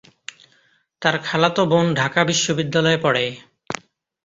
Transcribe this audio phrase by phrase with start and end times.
[1.01, 3.25] তার খালাতো বোন ঢাকা বিশ্ববিদ্যালয়ে পড়ে।